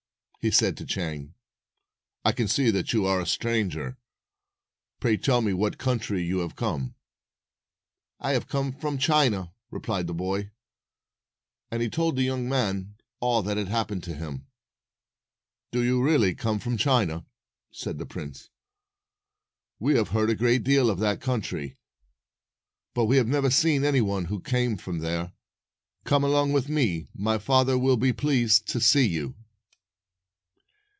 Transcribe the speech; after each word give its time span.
he 0.43 0.49
said 0.49 0.75
to 0.75 0.83
Chang. 0.87 1.35
"I 2.25 2.31
can 2.31 2.47
see 2.47 2.71
that 2.71 2.93
you 2.93 3.05
are 3.05 3.19
a 3.21 3.27
stranger. 3.27 3.99
Pray 4.99 5.15
tell 5.15 5.39
me 5.41 5.51
from 5.51 5.59
what 5.59 5.77
country 5.77 6.23
you 6.23 6.39
have 6.39 6.55
come." 6.55 6.95
"I 8.19 8.31
have 8.31 8.47
come 8.47 8.73
from 8.73 8.97
China," 8.97 9.53
replied 9.69 10.07
the 10.07 10.15
boy; 10.15 10.49
and 11.69 11.83
he 11.83 11.89
told 11.91 12.15
the 12.15 12.23
young 12.23 12.49
man 12.49 12.95
all 13.19 13.43
that 13.43 13.57
had 13.57 13.67
hap 13.67 13.89
pened 13.89 14.01
to 14.01 14.15
him. 14.15 14.47
"Do 15.71 15.83
you 15.83 16.01
really 16.01 16.33
come 16.33 16.57
from 16.57 16.75
China?" 16.75 17.23
said 17.71 17.99
the 17.99 18.07
prince. 18.07 18.49
"We 19.79 19.93
have 19.93 20.09
heard 20.09 20.31
a 20.31 20.35
great 20.35 20.63
deal 20.63 20.89
of 20.89 20.97
that 20.97 21.21
country, 21.21 21.77
but 22.95 23.05
we 23.05 23.17
have 23.17 23.27
never 23.27 23.51
seen 23.51 23.83
any 23.85 24.01
one 24.01 24.25
who 24.25 24.41
came 24.41 24.75
from 24.75 25.01
there. 25.01 25.33
Come 26.03 26.23
along 26.23 26.51
with 26.51 26.67
me. 26.67 27.09
My 27.13 27.37
father 27.37 27.77
will 27.77 27.95
be 27.97 28.11
pleased 28.11 28.65
to 28.69 28.79
see 28.81 29.07
you." 29.07 29.35